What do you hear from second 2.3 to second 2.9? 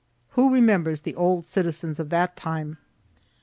time?